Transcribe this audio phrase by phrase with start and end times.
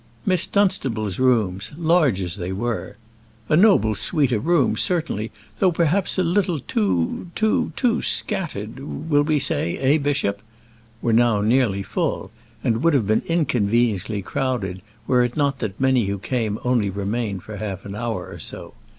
[0.25, 2.97] Miss Dunstable's rooms, large as they were
[3.49, 9.21] "a noble suite of rooms certainly, though perhaps a little too too too scattered, we
[9.23, 10.41] will say, eh, bishop?"
[11.03, 12.31] were now nearly full,
[12.63, 17.43] and would have been inconveniently crowded, were it not that many who came only remained
[17.43, 18.73] for half an hour or so.